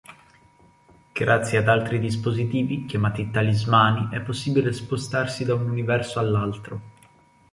Grazie 1.13 1.59
ad 1.59 1.67
altri 1.67 1.99
dispositivi, 1.99 2.85
chiamati 2.87 3.29
talismani, 3.29 4.09
è 4.09 4.19
possibile 4.21 4.73
spostarsi 4.73 5.45
da 5.45 5.53
un 5.53 5.69
universo 5.69 6.17
all'altro. 6.17 6.81